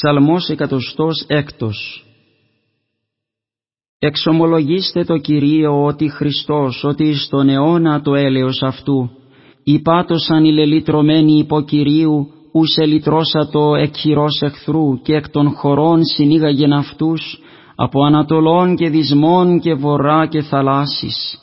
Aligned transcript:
Ψαλμός 0.00 0.48
εκατοστός 0.48 1.24
έκτος 1.26 2.04
Εξομολογήστε 3.98 5.04
το 5.04 5.16
Κυρίο 5.16 5.84
ότι 5.84 6.08
Χριστός, 6.08 6.84
ότι 6.84 7.14
στον 7.14 7.48
αιώνα 7.48 8.02
το 8.02 8.14
έλεος 8.14 8.62
αυτού, 8.62 9.10
υπάτωσαν 9.64 10.44
οι 10.44 10.52
λελυτρωμένοι 10.52 11.38
υπό 11.38 11.60
Κυρίου, 11.60 12.26
ους 12.52 12.76
ελυτρώσατο 12.76 13.74
εκ 13.74 13.96
χειρός 13.96 14.40
εχθρού 14.42 15.00
και 15.02 15.14
εκ 15.14 15.30
των 15.30 15.50
χωρών 15.50 16.04
συνήγαγεν 16.04 16.72
αυτούς, 16.72 17.40
από 17.76 18.04
Ανατολών 18.04 18.76
και 18.76 18.88
Δυσμών 18.88 19.60
και 19.60 19.74
Βορρά 19.74 20.26
και 20.26 20.42
Θαλάσσης. 20.42 21.38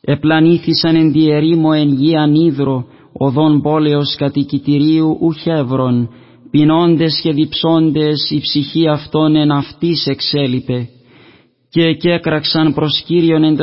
Επλανήθησαν 0.00 0.96
εν 0.96 1.12
διερήμο 1.12 1.70
εν 1.74 1.88
γη 1.88 2.16
ανίδρο, 2.16 2.84
οδόν 3.12 3.60
πόλεως 3.60 4.14
κατοικητηρίου 4.16 5.18
ουχεύρων, 5.20 6.08
πεινώντες 6.50 7.20
και 7.22 7.32
διψώντες 7.32 8.30
η 8.30 8.40
ψυχή 8.40 8.88
αυτών 8.88 9.36
εν 9.36 9.50
αυτής 9.50 10.06
εξέλιπε. 10.06 10.88
Και 11.70 11.82
εκέκραξαν 11.82 12.74
προς 12.74 13.02
Κύριον 13.06 13.44
εν 13.44 13.56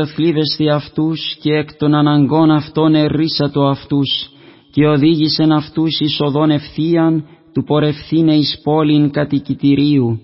δι' 0.57 0.69
αυτούς 0.69 1.37
και 1.41 1.53
εκ 1.53 1.75
των 1.77 1.93
αναγκών 1.93 2.51
αυτών 2.51 2.95
ερίσατο 2.95 3.65
αυτούς 3.65 4.29
και 4.71 4.87
οδήγησεν 4.87 5.51
αυτούς 5.51 5.99
εις 5.99 6.19
οδόν 6.19 6.49
ευθείαν 6.49 7.25
του 7.53 7.63
πορευθύνε 7.63 8.35
εις 8.35 8.59
πόλην 8.63 9.11
κατοικητηρίου. 9.11 10.19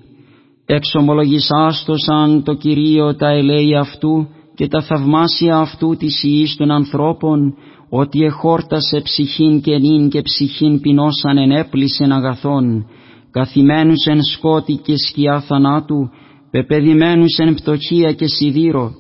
Εξομολογησάστοσαν 0.66 2.44
το 2.44 2.54
Κυρίο 2.54 3.16
τα 3.16 3.30
ελέη 3.30 3.76
αυτού 3.76 4.28
και 4.56 4.68
τα 4.68 4.82
θαυμάσια 4.82 5.58
αυτού 5.58 5.96
της 5.96 6.24
ιής 6.24 6.56
των 6.56 6.72
ανθρώπων 6.72 7.54
ότι 7.94 8.24
εχόρτασε 8.24 9.02
ψυχήν 9.04 9.62
και 9.62 9.78
νυν 9.78 10.10
και 10.10 10.22
ψυχήν 10.22 10.80
πεινώσαν 10.80 11.38
ενέπλησεν 11.38 12.12
αγαθών, 12.12 12.86
καθημένους 13.32 14.06
εν 14.06 14.24
σκότη 14.24 14.80
και 14.84 14.94
σκιά 14.98 15.42
θανάτου, 15.42 16.10
πεπαιδημένους 16.52 17.38
εν 17.38 17.54
πτωχία 17.54 18.14
και 18.14 18.28
σιδήρο, 18.28 18.92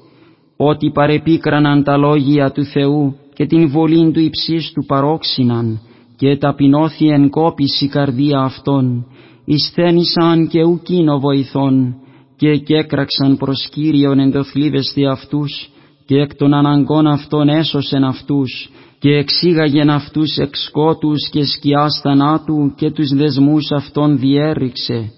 ότι 0.57 0.91
παρεπίκραναν 0.91 1.83
τα 1.83 1.97
λόγια 1.97 2.51
του 2.51 2.63
Θεού 2.63 3.15
και 3.33 3.45
την 3.45 3.69
βολήν 3.69 4.13
του 4.13 4.19
υψίστου 4.19 4.85
παρόξυναν, 4.85 5.79
και 6.15 6.37
ταπεινώθη 6.37 7.07
εν 7.07 7.29
κόπηση 7.29 7.87
καρδία 7.87 8.39
αυτών, 8.39 9.05
εισθένησαν 9.45 10.47
και 10.47 10.63
ουκίνο 10.63 11.19
βοηθών, 11.19 11.95
και 12.35 12.49
εκέκραξαν 12.49 13.37
προς 13.37 13.69
Κύριον 13.71 14.19
εντοθλίβεστη 14.19 15.05
αυτούς, 15.05 15.69
και 16.05 16.15
εκ 16.15 16.35
των 16.35 16.53
αναγκών 16.53 17.07
αυτών 17.07 17.49
έσωσεν 17.49 18.03
αυτούς, 18.03 18.69
και 19.01 19.09
εξήγαγεν 19.09 19.89
αυτούς 19.89 20.37
εξ 20.37 20.63
σκότους 20.63 21.29
και 21.31 21.45
σκιάς 21.45 21.99
θανάτου 22.03 22.73
και 22.75 22.91
τους 22.91 23.09
δεσμούς 23.09 23.71
αυτών 23.71 24.17
διέριξε. 24.17 25.11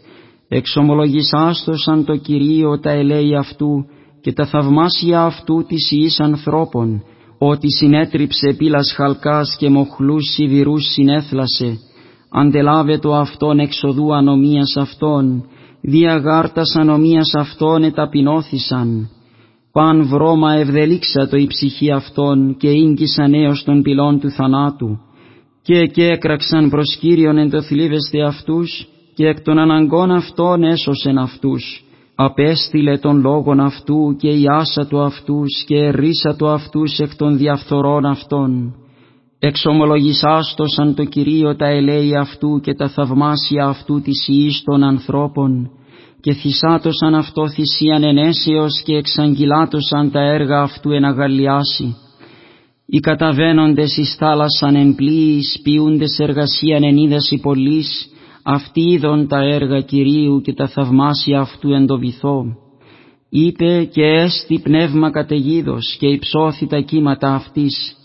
Εξομολογησάστοσαν 0.48 2.06
το 2.06 2.16
Κυρίο 2.16 2.80
τα 2.80 2.92
ελέη 2.92 3.36
αυτού 3.36 3.86
και 4.22 4.34
τα 4.34 4.46
θαυμάσια 4.46 5.24
αυτού 5.24 5.66
της 5.68 5.92
ιής 5.92 6.20
ανθρώπων, 6.20 7.04
ότι 7.38 7.72
συνέτριψε 7.72 8.54
πύλας 8.58 8.94
χαλκάς 8.96 9.56
και 9.60 9.70
μοχλούς 9.70 10.24
σιδηρούς 10.34 10.84
συνέθλασε, 10.92 11.78
αντελάβε 12.32 12.98
το 12.98 13.16
αυτόν 13.16 13.60
εξοδού 13.60 14.16
ανομίας 14.16 14.76
αυτών, 14.78 15.46
διαγάρτας 15.82 16.76
ανομίας 16.76 17.34
αυτών 17.34 17.84
εταπεινώθησαν, 17.84 19.10
παν 19.74 20.08
βρώμα 20.08 20.54
ευδελίξατο 20.54 21.38
η 21.38 21.48
ψυχή 21.48 21.92
αυτών 21.92 22.56
και 22.58 22.70
ίγκυσαν 22.70 23.34
έως 23.34 23.64
των 23.64 23.82
πυλών 23.82 24.20
του 24.20 24.30
θανάτου 24.30 25.00
και 25.62 25.86
και 25.86 26.08
έκραξαν 26.08 26.70
προς 26.70 26.98
Κύριον 27.00 27.38
εν 27.38 27.50
το 27.50 27.62
θλίβεστε 27.62 28.24
αυτούς 28.24 28.88
και 29.14 29.28
εκ 29.28 29.42
των 29.42 29.58
αναγκών 29.58 30.12
αυτών 30.12 30.64
έσωσεν 30.64 31.18
αυτούς. 31.18 31.86
Απέστειλε 32.16 32.98
τον 32.98 33.22
λόγον 33.22 33.60
αυτού 33.60 34.16
και 34.20 34.30
ιάσα 34.30 34.88
του 34.88 35.02
αυτούς 35.02 35.64
και 35.66 35.76
ερίσα 35.76 36.36
του 36.36 36.48
αυτούς 36.48 36.98
εκ 36.98 37.16
των 37.16 37.38
διαφθορών 37.38 38.06
αυτών. 38.06 38.76
Εξομολογησάστοσαν 39.40 40.96
το 40.96 41.04
Κυρίο 41.04 41.56
τα 41.56 41.68
ελέη 41.68 42.16
αυτού 42.16 42.60
και 42.60 42.74
τα 42.74 42.90
θαυμάσια 42.90 43.66
αυτού 43.66 44.02
της 44.02 44.28
ιής 44.28 44.64
των 44.64 44.84
ανθρώπων 44.84 45.72
και 46.24 46.34
θυσάτωσαν 46.34 47.16
αυτό 47.16 47.50
θυσίαν 47.50 48.04
ενέσεως 48.04 48.82
και 48.86 48.96
εξαγγυλάτωσαν 48.96 50.12
τα 50.12 50.20
έργα 50.20 50.62
αυτού 50.62 50.92
εν 50.92 51.04
αγαλιάσει. 51.04 51.96
Οι 52.86 53.00
καταβαίνοντες 53.00 53.98
εις 53.98 54.16
θάλασσαν 54.16 54.76
εν 54.76 54.96
πλοίης, 54.96 55.60
ποιούντες 55.64 56.18
εργασίαν 56.20 56.84
εν 56.84 56.98
είδαση 56.98 57.40
πολλής, 57.40 58.10
αυτοί 58.44 58.82
είδον 58.82 59.28
τα 59.28 59.40
έργα 59.40 59.80
Κυρίου 59.80 60.42
και 60.42 60.54
τα 60.54 60.68
θαυμάσια 60.68 61.40
αυτού 61.40 61.74
εν 61.74 61.86
το 61.86 61.98
βυθό. 61.98 62.46
Είπε 63.30 63.84
και 63.84 64.04
έστι 64.04 64.60
πνεύμα 64.64 65.12
καταιγίδος 65.12 65.96
και 66.00 66.08
υψώθη 66.08 66.68
τα 66.68 66.80
κύματα 66.80 67.34
αυτής. 67.34 67.96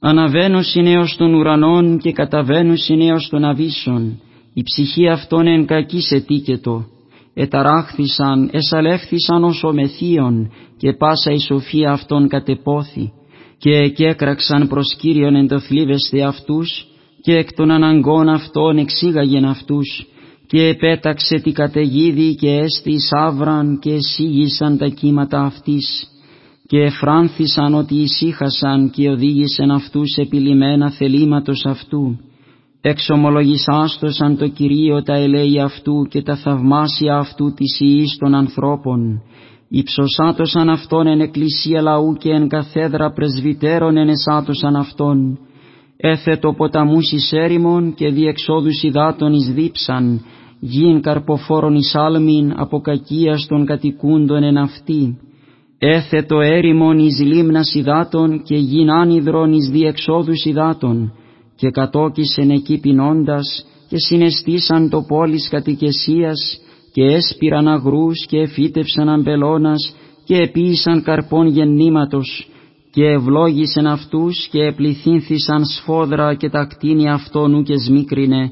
Αναβαίνω 0.00 0.62
συνέως 0.62 1.16
των 1.16 1.34
ουρανών 1.34 1.98
και 1.98 2.12
καταβαίνω 2.12 2.76
συνέως 2.76 3.28
των 3.28 3.44
αβύσσων, 3.44 4.20
η 4.54 4.62
ψυχή 4.62 5.08
αυτών 5.08 5.46
εν 5.46 5.66
κακής 5.66 6.10
ετίκετο 6.10 6.94
εταράχθησαν, 7.38 8.50
εσαλεύθησαν 8.52 9.44
ως 9.44 9.64
ομεθείων 9.64 10.52
και 10.76 10.92
πάσα 10.92 11.32
η 11.32 11.38
σοφία 11.38 11.90
αυτών 11.90 12.28
κατεπόθη 12.28 13.12
και 13.58 13.70
εκέκραξαν 13.70 14.68
προς 14.68 14.96
Κύριον 14.98 15.34
εντοθλίβεσθε 15.34 16.20
αυτούς 16.20 16.86
και 17.20 17.32
εκ 17.32 17.52
των 17.52 17.70
αναγκών 17.70 18.28
αυτών 18.28 18.78
εξήγαγεν 18.78 19.44
αυτούς 19.44 20.06
και 20.46 20.66
επέταξε 20.66 21.40
τη 21.42 21.52
καταιγίδη 21.52 22.34
και 22.34 22.50
έστι 22.50 23.00
σαύραν 23.00 23.78
και 23.78 23.92
εσύγησαν 23.92 24.78
τα 24.78 24.86
κύματα 24.86 25.40
αυτής 25.40 26.08
και 26.66 26.78
εφράνθησαν 26.78 27.74
ότι 27.74 27.94
ησύχασαν 27.94 28.90
και 28.90 29.08
οδήγησαν 29.08 29.70
αυτούς 29.70 30.16
επιλημένα 30.16 30.90
θελήματος 30.90 31.64
αυτού 31.66 32.18
εξομολογησάστοσαν 32.88 34.36
το 34.36 34.48
Κυρίο 34.48 35.02
τα 35.02 35.14
ελέη 35.14 35.60
αυτού 35.60 36.06
και 36.10 36.22
τα 36.22 36.36
θαυμάσια 36.36 37.16
αυτού 37.16 37.52
της 37.54 37.80
ιής 37.80 38.16
των 38.18 38.34
ανθρώπων, 38.34 39.22
υψωσάτωσαν 39.68 40.68
αυτόν 40.68 41.06
εν 41.06 41.20
εκκλησία 41.20 41.82
λαού 41.82 42.16
και 42.18 42.30
εν 42.30 42.48
καθέδρα 42.48 43.12
πρεσβυτέρων 43.12 43.96
εσάτωσαν 43.96 44.76
αυτόν, 44.76 45.38
έθετο 45.96 46.54
ποταμούς 46.56 47.12
εις 47.12 47.32
έρημον 47.32 47.94
και 47.94 48.10
διεξόδους 48.10 48.82
υδάτων 48.82 49.32
εις 49.32 49.52
δίψαν, 49.54 50.24
γιν 50.60 51.00
καρποφόρων 51.00 51.74
εις 51.74 51.94
άλμην 51.94 52.52
από 52.56 52.80
κακίας 52.80 53.46
των 53.48 53.66
κατοικούντων 53.66 54.42
εν 54.42 54.56
αυτή, 54.56 55.18
έθετο 55.78 56.40
έρημον 56.40 56.98
εις 56.98 57.20
λίμνας 57.20 57.74
υδάτων 57.74 58.42
και 58.42 58.56
γιν 58.56 58.90
άνυδρον 58.90 59.52
εις 59.52 59.70
διεξόδους 59.70 60.44
υδάτων, 60.44 61.12
και 61.56 61.70
κατόκισεν 61.70 62.50
εκεί 62.50 62.78
πεινώντας 62.78 63.66
και 63.88 63.96
συναισθήσαν 63.98 64.90
το 64.90 65.02
πόλης 65.08 65.48
κατοικεσίας 65.48 66.58
και 66.92 67.02
έσπηραν 67.02 67.68
αγρούς 67.68 68.26
και 68.26 68.38
εφύτευσαν 68.38 69.08
αμπελώνας 69.08 69.94
και 70.24 70.36
επίησαν 70.36 71.02
καρπών 71.02 71.46
γεννήματος 71.46 72.48
και 72.90 73.04
ευλόγησεν 73.04 73.86
αυτούς 73.86 74.48
και 74.50 74.62
επληθύνθησαν 74.62 75.64
σφόδρα 75.64 76.34
και 76.34 76.48
τα 76.48 76.64
κτίνη 76.64 77.10
αυτών 77.10 77.64
και 77.64 77.74
σμίκρινε 77.78 78.50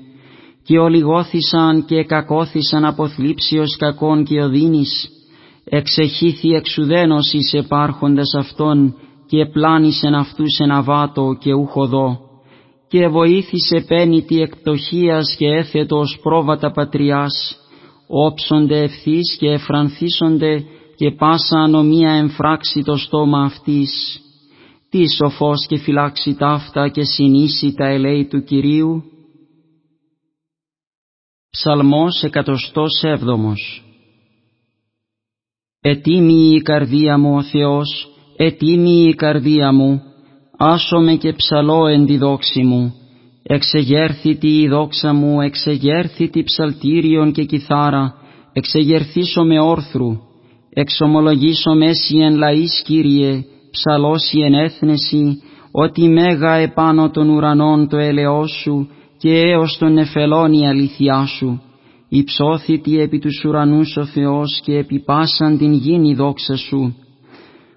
και 0.64 0.78
ολιγώθησαν 0.78 1.84
και 1.84 2.04
κακώθησαν 2.04 2.84
από 2.84 3.08
θλίψιος 3.08 3.76
κακών 3.76 4.24
και 4.24 4.42
οδύνης. 4.42 5.08
Εξεχήθη 5.64 6.48
εξουδένος 6.48 7.32
εις 7.32 7.52
επάρχοντας 7.52 8.34
αυτών 8.38 8.94
και 9.26 9.40
επλάνησεν 9.40 10.14
αυτούς 10.14 10.58
εν 10.58 10.70
αβάτο 10.70 11.36
και 11.40 11.52
ουχοδό 11.52 12.18
και 12.94 13.08
βοήθησε 13.08 13.84
πένιτη 13.88 14.40
εκπτωχίας 14.40 15.34
και 15.38 15.46
έθετος 15.46 16.18
πρόβατα 16.22 16.70
πατριάς, 16.70 17.56
όψονται 18.06 18.82
ευθύς 18.82 19.36
και 19.38 19.50
εφρανθίσονται 19.50 20.64
και 20.96 21.10
πάσα 21.10 21.58
ανομία 21.58 22.12
εμφράξει 22.12 22.82
το 22.82 22.96
στόμα 22.96 23.44
αυτής. 23.44 24.20
Τι 24.90 25.04
σοφός 25.14 25.66
και 25.66 25.78
φυλάξει 25.78 26.34
ταύτα 26.34 26.88
και 26.88 27.04
συνήσει 27.04 27.74
τα 27.74 27.86
ελέη 27.86 28.26
του 28.26 28.44
Κυρίου. 28.44 29.02
Ψαλμός 31.50 32.22
εκατοστός 32.22 33.02
έβδομος 33.02 33.84
Ετίμη 35.80 36.54
η 36.54 36.62
καρδία 36.62 37.18
μου 37.18 37.34
ο 37.36 37.42
Θεός, 37.42 38.08
ετίμη 38.36 39.08
η 39.08 39.14
καρδία 39.14 39.72
μου, 39.72 40.02
άσομαι 40.72 41.14
και 41.14 41.32
ψαλώ 41.32 41.86
εν 41.86 42.06
τη 42.06 42.16
δόξη 42.16 42.62
μου, 42.62 42.94
εξεγέρθητη 43.42 44.60
η 44.60 44.68
δόξα 44.68 45.12
μου, 45.12 45.40
εξεγέρθητη 45.40 46.42
ψαλτήριον 46.42 47.32
και 47.32 47.44
κιθάρα, 47.44 48.14
εξεγερθήσω 48.52 49.44
με 49.44 49.60
όρθρου, 49.60 50.18
εξομολογήσω 50.70 51.74
μέση 51.74 52.16
εν 52.16 52.36
λαής 52.36 52.82
Κύριε, 52.84 53.44
ψαλώσει 53.70 54.38
εν 54.38 54.54
έθνεση, 54.54 55.42
ότι 55.70 56.08
μέγα 56.08 56.54
επάνω 56.54 57.10
των 57.10 57.28
ουρανών 57.28 57.88
το 57.88 57.96
έλεός 57.96 58.50
σου 58.62 58.88
και 59.18 59.40
έως 59.40 59.76
των 59.78 59.92
νεφελών 59.92 60.52
η 60.52 60.68
αλήθειά 60.68 61.26
σου. 61.26 61.62
υψώθητη 62.08 63.00
επί 63.00 63.18
τους 63.18 63.44
ουρανούς 63.44 63.96
ο 63.96 64.04
Θεός 64.04 64.60
και 64.64 64.76
επί 64.76 65.04
πάσαν 65.04 65.58
την 65.58 65.72
γήνη 65.72 66.14
δόξα 66.14 66.56
Σου. 66.56 66.96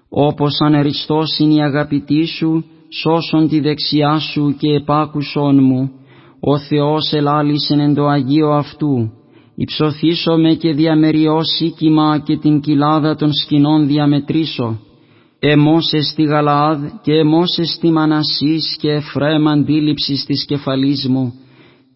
Όπως 0.08 0.58
ανεριστός 0.60 1.38
είναι 1.38 1.54
η 1.54 1.62
αγαπητή 1.62 2.26
Σου, 2.26 2.64
σώσον 2.88 3.48
τη 3.48 3.60
δεξιά 3.60 4.18
Σου 4.18 4.56
και 4.58 4.72
επάκουσον 4.72 5.64
μου. 5.64 5.90
Ο 6.40 6.58
Θεός 6.58 7.12
ελάλησεν 7.12 7.80
εν 7.80 7.94
το 7.94 8.06
Αγίο 8.06 8.50
Αυτού. 8.50 9.10
Υψωθήσομαι 9.54 10.54
και 10.54 10.72
διαμεριώσει 10.72 11.70
κύμα 11.70 12.18
και 12.18 12.36
την 12.36 12.60
κοιλάδα 12.60 13.16
των 13.16 13.32
σκηνών 13.32 13.86
διαμετρήσω. 13.86 14.78
Εμόσε 15.38 16.00
στη 16.00 16.22
Γαλάδ 16.22 16.84
και 17.02 17.12
εμόσε 17.12 17.64
στη 17.64 17.90
Μανασής 17.90 18.76
και 18.80 18.90
Εφραίμ 18.90 19.48
αντίληψης 19.48 20.24
της 20.24 20.44
κεφαλής 20.44 21.08
μου, 21.08 21.32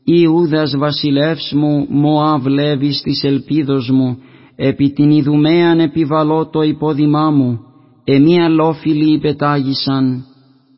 Ιούδας 0.05 0.77
βασιλεύς 0.77 1.53
μου, 1.53 1.87
Μωάβ 1.89 2.47
Λέβης 2.47 3.00
της 3.00 3.23
ελπίδος 3.23 3.91
μου, 3.91 4.19
επί 4.56 4.93
την 4.93 5.11
Ιδουμαίαν 5.11 5.81
επιβαλώ 5.81 6.49
το 6.50 6.62
υπόδημά 6.62 7.31
μου, 7.31 7.59
εμεί 8.05 8.43
αλόφιλοι 8.43 9.12
υπετάγησαν, 9.12 10.25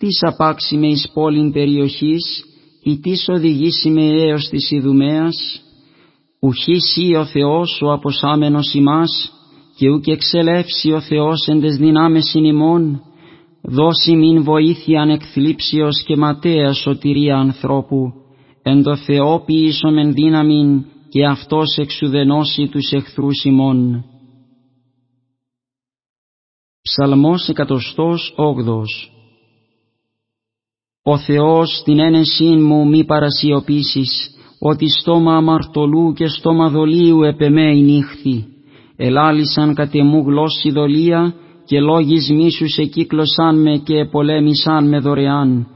τις 0.05 0.23
απάξει 0.23 0.77
με 0.77 0.87
εις 0.87 1.11
πόλην 1.15 1.53
περιοχής, 1.53 2.45
ή 2.83 2.99
τις 2.99 3.29
οδηγήσει 3.29 3.91
με 3.91 4.03
έως 4.03 4.49
της 4.49 4.71
Ιδουμαίας, 4.71 5.63
ουχής 6.41 6.97
ή 6.97 7.15
ο 7.15 7.25
Θεός 7.25 7.81
ο 7.83 7.93
αποσάμενος 7.93 8.75
ημάς, 8.75 9.33
και 9.77 9.91
ούκ 9.91 10.07
εξελεύσει 10.07 10.93
ο 10.93 11.01
Θεός 11.01 11.47
εν 11.47 11.61
τες 11.61 11.77
δυνάμες 11.77 12.35
ημών, 12.35 13.03
δώσει 13.63 14.17
μην 14.17 14.43
βοήθειαν 14.43 15.11
εκθλίψιος 15.11 16.03
και 16.07 16.17
ματέας 16.17 16.79
σωτηρία 16.79 17.37
ανθρώπου, 17.37 18.13
εν 18.63 18.83
το 18.83 18.97
Θεό 18.97 19.43
ποιήσομεν 19.47 20.13
δύναμην 20.13 20.85
και 21.09 21.27
Αυτός 21.27 21.77
εξουδενώσει 21.77 22.69
τους 22.69 22.91
εχθρούς 22.93 23.45
ημών. 23.45 24.05
Ψαλμός 26.83 27.49
εκατοστός 27.49 28.35
όγδος 28.37 29.14
Ο 31.07 31.19
Θεός 31.19 31.83
την 31.85 31.99
ένεσήν 31.99 32.65
μου 32.65 32.89
μη 32.89 33.05
παρασιωπήσεις, 33.05 34.31
ότι 34.59 34.89
στόμα 34.89 35.37
αμαρτωλού 35.37 36.13
και 36.13 36.29
στόμα 36.29 36.69
δολίου 36.69 37.23
επεμέ 37.23 37.73
νύχθη 37.73 38.45
ελάλησαν 38.97 39.75
κατ' 39.75 39.95
εμού 39.95 40.23
γλώσσι 40.27 40.71
δολία 40.71 41.35
και 41.65 41.81
λόγις 41.81 42.31
μίσους 42.31 42.77
εκύκλωσαν 42.77 43.63
με 43.63 43.77
και 43.77 43.99
επολέμησαν 43.99 44.89
με 44.89 44.99
δωρεάν. 44.99 45.67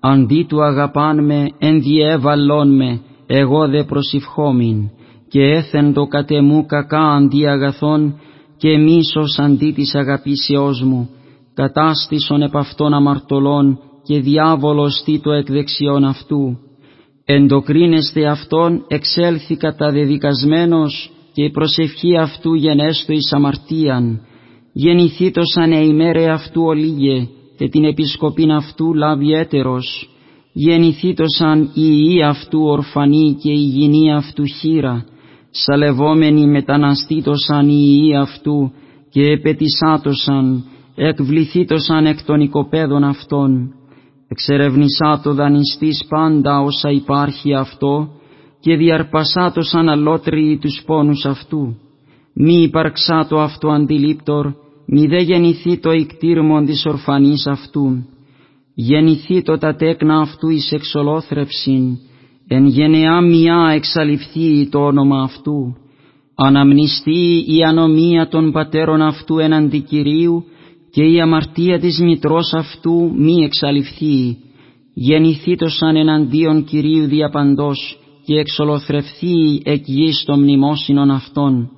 Αντί 0.00 0.46
του 0.48 0.62
αγαπάν 0.62 1.24
με, 1.24 1.46
ενδιέβαλον 1.58 2.76
με, 2.76 3.00
εγώ 3.26 3.68
δε 3.68 3.84
προσευχόμην, 3.84 4.90
και 5.28 5.40
έθεν 5.40 5.92
το 5.92 6.04
κατ' 6.04 6.30
εμού 6.30 6.66
κακά 6.66 7.14
αντί 7.14 7.46
αγαθών, 7.46 8.20
και 8.56 8.78
μίσος 8.78 9.38
αντί 9.38 9.72
της 9.72 9.94
αγαπήσεώς 9.94 10.82
μου, 10.82 11.08
κατάστησον 11.54 12.42
επ' 12.42 12.56
αυτών 12.56 12.94
αμαρτωλών, 12.94 13.78
και 14.08 14.20
διάβολος 14.20 15.02
τι 15.04 15.20
το 15.20 15.32
εκδεξιόν 15.32 16.04
αυτού. 16.04 16.58
Εντοκρίνεστε 17.24 18.26
αυτόν 18.26 18.84
εξέλθει 18.88 19.56
καταδεδικασμένος, 19.56 21.10
και 21.32 21.44
η 21.44 21.50
προσευχή 21.50 22.16
αυτού 22.16 22.54
γενέστο 22.54 23.12
εις 23.12 23.32
αμαρτίαν, 23.32 24.20
γεννηθήτος 24.72 25.56
ανεημέρε 25.56 26.30
αυτού 26.30 26.62
ολίγε, 26.62 27.28
και 27.56 27.68
την 27.68 27.84
επισκοπήν 27.84 28.50
αυτού 28.50 28.94
λάβει 28.94 29.32
έτερος, 29.32 30.10
γεννηθήτος 30.52 31.40
αν 31.40 31.62
η 31.62 31.70
ιή 31.74 32.22
αυτού 32.22 32.60
ορφανή 32.62 33.36
και 33.42 33.52
η 33.52 33.64
γυνή 33.74 34.12
αυτού 34.14 34.44
χείρα, 34.44 35.04
σαλευόμενη 35.50 36.46
μεταναστήτωσαν 36.46 37.68
η 37.68 38.00
ιή 38.02 38.16
αυτού 38.16 38.72
και 39.10 39.22
επετισάτωσαν, 39.22 40.64
εκβληθήτωσαν 40.94 42.06
εκ 42.06 42.24
των 42.24 42.40
οικοπαίδων 42.40 43.04
αυτών, 43.04 43.72
εξερευνησά 44.28 45.20
το 45.22 45.34
δανειστής 45.34 46.04
πάντα 46.08 46.60
όσα 46.60 46.90
υπάρχει 46.90 47.54
αυτό, 47.54 48.08
και 48.60 48.76
διαρπασάτος 48.76 49.74
αναλότριοι 49.74 50.58
τους 50.58 50.82
πόνους 50.86 51.24
αυτού. 51.24 51.76
Μη 52.34 52.62
υπαρξά 52.62 53.26
το 53.28 53.40
αυτό 53.40 53.68
αντιλήπτορ, 53.68 54.52
μη 54.86 55.06
δε 55.06 55.20
γεννηθεί 55.20 55.78
το 55.78 55.90
ικτήρμον 55.92 56.64
της 56.64 56.86
ορφανής 56.86 57.46
αυτού. 57.46 58.06
Γεννηθεί 58.74 59.42
το 59.42 59.58
τα 59.58 59.74
τέκνα 59.74 60.20
αυτού 60.20 60.48
εις 60.48 60.72
εξολόθρευσιν, 60.72 61.96
εν 62.48 62.66
γενεά 62.66 63.20
μιά 63.20 63.70
εξαλειφθεί 63.74 64.68
το 64.68 64.78
όνομα 64.78 65.22
αυτού. 65.22 65.76
Αναμνηστεί 66.34 67.44
η 67.46 67.62
ανομία 67.66 68.28
των 68.28 68.52
πατέρων 68.52 69.02
αυτού 69.02 69.38
εναντί 69.38 69.80
Κυρίου 69.80 70.44
και 70.90 71.02
η 71.02 71.20
αμαρτία 71.20 71.78
της 71.78 71.98
μητρός 71.98 72.52
αυτού 72.52 73.12
μη 73.14 73.44
εξαλειφθεί. 73.44 74.36
Γεννηθήτωσαν 74.94 75.96
εναντίον 75.96 76.64
Κυρίου 76.64 77.06
διαπαντός, 77.06 77.98
και 78.28 78.38
εξολοθρευθεί 78.38 79.62
εκ 79.64 79.82
γης 79.86 80.24
των 80.26 80.40
μνημόσυνων 80.40 81.10
αυτών, 81.10 81.70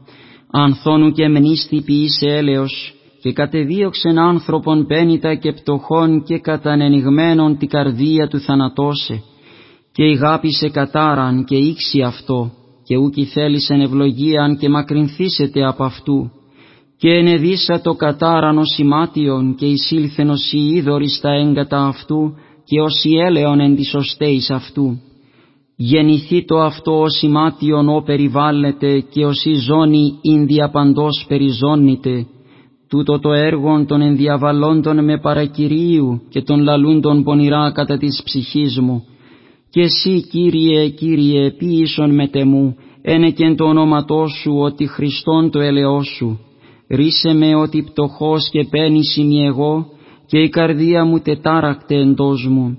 ανθώνου 0.51 1.12
και 1.12 1.29
μνήστη 1.29 1.83
ποιήσε 1.83 2.27
έλεος, 2.27 2.95
και 3.23 3.33
κατεδίωξεν 3.33 4.19
άνθρωπον 4.19 4.87
πένιτα 4.87 5.35
και 5.35 5.53
πτωχών 5.53 6.23
και 6.23 6.39
κατανενιγμένων 6.39 7.59
τη 7.59 7.67
καρδία 7.67 8.29
του 8.29 8.41
θανατώσε, 8.41 9.23
και 9.93 10.05
ηγάπησε 10.05 10.69
κατάραν 10.69 11.45
και 11.45 11.57
ήξι 11.57 12.03
αυτό, 12.03 12.51
και 12.85 12.97
ούκη 12.97 13.25
θέλησεν 13.25 13.81
ευλογίαν 13.81 14.59
και 14.59 14.69
μακρυνθήσετε 14.69 15.67
από 15.67 15.85
αυτού, 15.85 16.31
και 17.00 17.11
ενεδίσα 17.11 17.81
το 17.81 17.93
κατάραν 17.93 18.58
ως 18.58 18.79
ημάτιον 18.79 19.55
και 19.55 19.67
εισήλθεν 19.67 20.31
ως 20.31 20.52
η 20.52 20.58
είδωρη 20.58 21.08
στα 21.08 21.31
έγκατα 21.31 21.87
αυτού, 21.87 22.35
και 22.64 22.81
ως 22.81 23.05
η 23.05 23.19
έλεον 23.19 23.61
εν 23.61 23.76
της 23.76 24.50
αυτού 24.50 25.00
γεννηθεί 25.82 26.44
το 26.44 26.61
αυτό 26.61 27.00
ως 27.00 27.23
ημάτιον 27.23 27.88
ο 27.88 28.02
περιβάλλεται 28.02 29.05
και 29.11 29.25
ως 29.25 29.44
η 29.44 29.55
ζώνη 29.55 30.19
ειν 30.23 30.47
διαπαντός 30.47 31.25
περιζώνεται, 31.29 32.26
τούτο 32.88 33.19
το 33.19 33.32
έργον 33.32 33.87
των 33.87 34.00
ενδιαβαλλόντων 34.00 35.05
με 35.05 35.20
παρακυρίου 35.20 36.23
και 36.29 36.43
των 36.43 36.62
λαλούντων 36.62 37.23
πονηρά 37.23 37.73
κατά 37.75 37.97
της 37.97 38.23
ψυχής 38.25 38.79
μου. 38.79 39.05
Και 39.70 39.81
εσύ 39.81 40.26
Κύριε, 40.31 40.88
Κύριε, 40.88 41.50
ποιήσον 41.50 42.14
με 42.14 42.29
τεμού, 42.29 42.76
ένεκεν 43.02 43.56
το 43.56 43.64
όνοματό 43.64 44.26
σου 44.26 44.52
ότι 44.58 44.87
Χριστόν 44.87 45.50
το 45.50 45.61
ελαιό 45.61 46.02
σου. 46.02 46.40
Ρίσε 46.90 47.32
με 47.32 47.54
ότι 47.54 47.82
πτωχός 47.82 48.49
και 48.50 48.66
πένηση 48.70 49.26
εγώ 49.47 49.87
και 50.26 50.38
η 50.38 50.49
καρδία 50.49 51.04
μου 51.04 51.20
τετάρακτε 51.20 51.94
εντός 51.94 52.47
μου. 52.50 52.78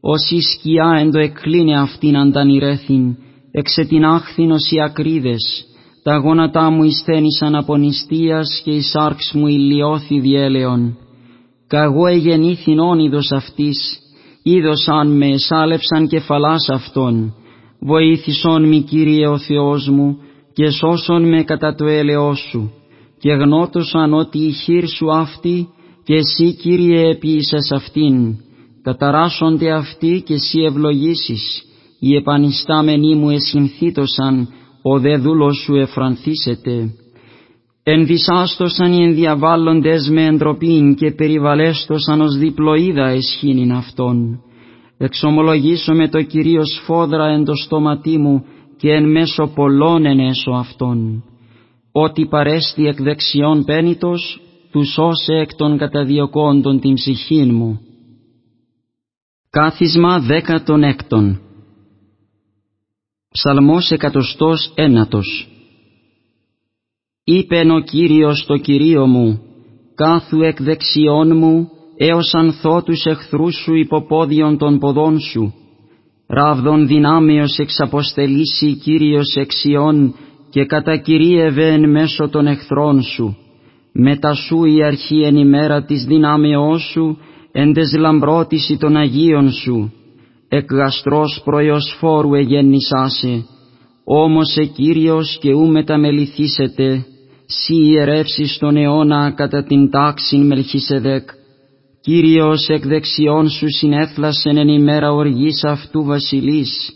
Ως 0.00 0.30
η 0.30 0.40
σκιά 0.40 0.96
εν 0.98 1.10
το 1.10 1.18
εκκλίνε 1.18 1.80
αυτήν 1.80 2.16
αντανηρέθην, 2.16 3.16
εξετινάχθην 3.52 4.50
ως 4.50 4.70
οι 4.70 4.80
ακρίδες, 4.80 5.64
τα 6.02 6.16
γόνατά 6.16 6.70
μου 6.70 6.82
εισθένησαν 6.82 7.54
από 7.54 7.76
νηστείας 7.76 8.60
και 8.64 8.70
η 8.70 8.80
σάρξ 8.80 9.32
μου 9.34 9.46
ηλιώθη 9.46 10.20
διέλεον. 10.20 10.96
Καγώ 11.66 12.06
εγεννήθην 12.06 12.78
όνειδος 12.78 13.32
αυτής, 13.32 13.98
είδωσαν 14.42 15.16
με, 15.16 15.38
σάλεψαν 15.38 16.08
κεφαλάς 16.08 16.68
αυτών, 16.68 17.34
βοήθησον 17.80 18.68
μη 18.68 18.80
Κύριε 18.82 19.26
ο 19.26 19.38
Θεός 19.38 19.88
μου, 19.88 20.16
και 20.52 20.70
σώσον 20.70 21.28
με 21.28 21.42
κατά 21.42 21.74
το 21.74 21.86
έλεός 21.86 22.48
Σου, 22.50 22.72
και 23.22 23.32
γνώτωσαν 23.32 24.12
ότι 24.12 24.38
η 24.38 24.52
χείρ 24.52 24.88
Σου 24.88 25.12
αυτή, 25.12 25.68
και 26.04 26.14
Εσύ 26.14 26.54
Κύριε 26.54 27.10
επίησες 27.10 27.70
αυτήν, 27.74 28.36
καταράσσονται 28.82 29.72
αυτοί 29.72 30.22
και 30.26 30.34
εσύ 30.34 30.60
ευλογήσεις, 30.60 31.62
οι 32.00 32.14
επανιστάμενοι 32.14 33.14
μου 33.14 33.30
εσυνθήτωσαν, 33.30 34.48
ο 34.82 34.98
δε 34.98 35.16
δούλος 35.16 35.56
σου 35.56 35.74
εφρανθήσεται. 35.74 36.94
Ενδυσάστοσαν 37.82 38.92
οι 38.92 39.04
ενδιαβάλλοντες 39.04 40.08
με 40.08 40.24
εντροπήν 40.24 40.94
και 40.94 41.10
περιβαλέστοσαν 41.10 42.20
ως 42.20 42.36
διπλοίδα 42.36 43.08
εσχήνην 43.08 43.72
αυτών. 43.72 44.40
Εξομολογήσω 44.98 45.94
με 45.94 46.08
το 46.08 46.22
Κυρίως 46.22 46.82
φόδρα 46.84 47.26
εν 47.26 47.44
το 47.44 47.54
στόματί 47.54 48.18
μου 48.18 48.44
και 48.76 48.92
εν 48.92 49.10
μέσω 49.10 49.52
πολλών 49.54 50.06
ενέσω 50.06 50.50
αυτών. 50.50 51.24
Ότι 51.92 52.26
παρέστη 52.26 52.86
εκ 52.86 53.02
δεξιών 53.02 53.64
πένιτος, 53.64 54.40
τους 54.70 54.92
σώσε 54.92 55.32
εκ 55.32 55.54
των 55.54 55.78
καταδιωκόντων 55.78 56.80
την 56.80 56.94
ψυχήν 56.94 57.54
μου. 57.54 57.80
Κάθισμα 59.50 60.20
δέκατον 60.20 60.82
έκτον 60.82 61.40
Ψαλμός 63.32 63.90
εκατοστός 63.90 64.72
ένατος 64.74 65.48
Είπεν 67.24 67.70
ο 67.70 67.80
Κύριος 67.80 68.44
το 68.46 68.56
Κυρίο 68.56 69.06
μου, 69.06 69.40
κάθου 69.94 70.42
εκ 70.42 70.62
δεξιών 70.62 71.36
μου, 71.36 71.68
έως 71.96 72.34
ανθώ 72.34 72.82
τους 72.82 73.04
εχθρούς 73.04 73.54
σου 73.54 73.74
υποπόδιον 73.74 74.58
των 74.58 74.78
ποδών 74.78 75.20
σου. 75.20 75.54
ράβδον 76.28 76.86
δυνάμεως 76.86 77.58
εξαποστελήσει 77.58 78.74
Κύριος 78.74 79.34
εξιών 79.34 80.14
και 80.52 80.64
κατακυρίευε 80.64 81.68
εν 81.68 81.90
μέσω 81.90 82.28
των 82.28 82.46
εχθρών 82.46 83.02
σου. 83.02 83.36
Μετά 83.92 84.34
σου 84.34 84.64
η 84.64 84.84
αρχή 84.84 85.22
εν 85.22 85.36
ημέρα 85.36 85.84
της 85.84 86.04
δυνάμεώς 86.04 86.82
σου, 86.92 87.18
εν 87.52 87.72
τες 87.72 87.96
λαμπρότηση 87.98 88.76
των 88.76 88.96
Αγίων 88.96 89.50
σου. 89.52 89.92
Εκ 90.48 90.72
γαστρός 90.72 91.40
προϊοσφόρου 91.44 92.34
εγέννησάσε, 92.34 93.44
όμως 94.04 94.56
ε 94.56 94.64
Κύριος 94.64 95.38
και 95.40 95.52
ου 95.52 95.66
μεταμεληθήσετε, 95.66 97.06
σύ 97.46 97.74
ιερεύσεις 97.74 98.58
τον 98.58 98.76
αιώνα 98.76 99.32
κατά 99.36 99.64
την 99.64 99.90
τάξην 99.90 100.46
Μελχισεδέκ. 100.46 101.28
Κύριος 102.00 102.68
εκ 102.68 102.86
δεξιών 102.86 103.48
σου 103.48 103.66
συνέθλασεν 103.68 104.56
εν 104.56 104.68
ημέρα 104.68 105.12
οργής 105.12 105.64
αυτού 105.64 106.04
βασιλής, 106.04 106.92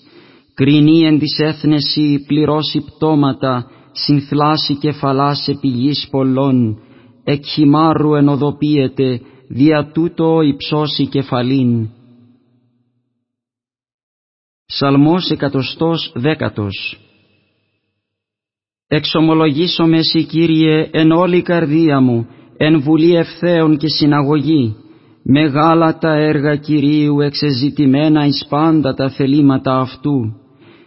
κρινή 0.56 1.06
εν 1.06 1.18
της 1.18 1.38
έθνεση 1.38 2.24
πληρώσει 2.26 2.80
πτώματα, 2.80 3.70
συνθλάσει 3.92 4.76
κεφαλάς 4.76 5.48
επί 5.48 5.68
γης 5.68 6.08
πολλών, 6.10 6.78
εκ 7.24 7.44
χυμάρου 7.44 8.14
ενοδοποιείται, 8.14 9.20
δια 9.48 9.90
τούτο 9.92 10.40
υψώσει 10.40 11.06
κεφαλήν. 11.06 11.88
Ψαλμός 14.66 15.30
εκατοστός 15.30 16.12
δέκατος. 16.14 17.00
Εξομολογήσομαι 18.88 20.02
σοι 20.02 20.24
Κύριε 20.24 20.88
εν 20.90 21.10
όλη 21.10 21.42
καρδία 21.42 22.00
μου, 22.00 22.26
εν 22.56 22.80
βουλή 22.80 23.16
ευθέων 23.16 23.76
και 23.76 23.88
συναγωγή, 23.88 24.76
μεγάλα 25.22 25.98
τα 25.98 26.12
έργα 26.12 26.56
Κυρίου 26.56 27.20
εξεζητημένα 27.20 28.26
εις 28.26 28.46
πάντα 28.48 28.94
τα 28.94 29.10
θελήματα 29.10 29.78
Αυτού, 29.78 30.45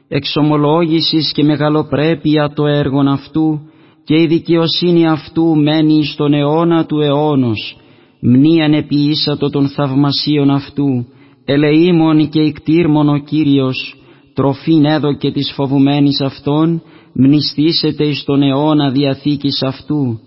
εξομολόγησης 0.09 1.31
και 1.31 1.43
μεγαλοπρέπεια 1.43 2.51
το 2.55 2.65
έργον 2.65 3.07
Αυτού 3.07 3.59
και 4.03 4.21
η 4.21 4.25
δικαιοσύνη 4.25 5.07
Αυτού 5.07 5.55
μένει 5.55 6.05
στον 6.05 6.33
αιώνα 6.33 6.85
του 6.85 7.01
αιώνος, 7.01 7.77
μνήαν 8.21 8.73
επιήσατο 8.73 9.49
των 9.49 9.67
θαυμασίων 9.69 10.49
Αυτού, 10.49 11.05
ελεήμων 11.45 12.29
και 12.29 12.41
ικτήρμον 12.41 13.09
ο 13.09 13.17
Κύριος, 13.17 13.95
τροφήν 14.33 14.85
έδωκε 14.85 15.31
της 15.31 15.51
φοβουμένης 15.55 16.21
Αυτών, 16.21 16.81
μνηστήσετε 17.13 18.05
εις 18.05 18.23
τον 18.23 18.41
αιώνα 18.41 18.91
διαθήκης 18.91 19.63
Αυτού, 19.63 20.19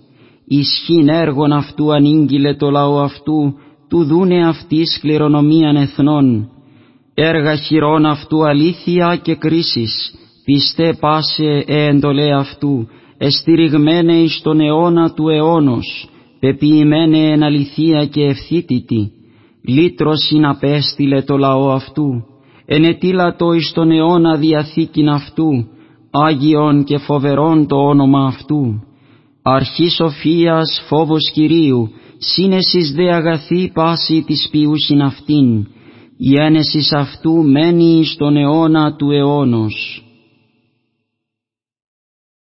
ισχύν 0.47 1.09
έργων 1.09 1.53
Αυτού 1.53 1.95
ανήγγειλε 1.95 2.55
το 2.55 2.71
λαό 2.71 3.01
Αυτού, 3.01 3.55
του 3.89 4.05
δούνε 4.05 4.47
αυτής 4.49 4.99
κληρονομίαν 5.01 5.77
εθνών, 5.77 6.49
έργα 7.15 7.57
χειρών 7.57 8.07
Αυτού 8.07 8.47
αλήθεια 8.47 9.21
και 9.23 9.35
κρίσης, 9.35 10.15
πιστέ 10.45 10.97
πάσε 11.01 11.65
ε 11.67 11.87
εντολέ 11.87 12.35
Αυτού, 12.35 12.89
εστηριγμένε 13.19 14.17
εις 14.17 14.41
τον 14.43 14.61
αιώνα 14.61 15.13
του 15.13 15.29
αιώνος, 15.29 16.09
πεποιημένε 16.41 17.31
εν 17.31 17.43
αληθεία 17.43 18.07
και 18.07 18.25
ευθύτητη, 18.25 19.11
λύτρωσιν 19.69 20.45
απέστειλε 20.45 21.23
το 21.23 21.37
λαό 21.37 21.71
αυτού, 21.71 22.25
ενετήλατο 22.67 23.53
εις 23.53 23.73
τον 23.75 23.91
αιώνα 23.91 24.37
διαθήκην 24.37 25.09
αυτού, 25.09 25.67
Άγιον 26.15 26.85
και 26.85 26.99
φοβερόν 26.99 27.67
το 27.67 27.77
όνομα 27.77 28.27
αυτού. 28.27 28.83
Αρχής 29.43 29.95
σοφίας 29.95 30.85
φόβος 30.89 31.31
Κυρίου, 31.33 31.91
σύνεσης 32.19 32.93
δε 32.93 33.15
αγαθή 33.15 33.71
πάση 33.75 34.25
της 34.27 34.49
ποιούσιν 34.51 35.03
αυτήν, 35.03 35.67
η 36.25 36.41
ένεσης 36.41 36.93
αυτού 36.93 37.33
μένει 37.45 38.05
στον 38.05 38.37
αιώνα 38.37 38.97
του 38.97 39.11
αιώνος. 39.11 40.05